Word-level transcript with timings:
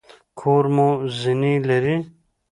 کور 0.39 0.63
مو 0.75 0.87
زینې 1.19 1.53
لري؟ 1.67 1.95